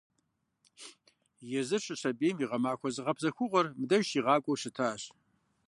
[1.59, 5.01] Езыр щысабийм и гъэмахуэ зыгъэпсэхугъуэр мыбдежым щигъакӀуэу щытащ.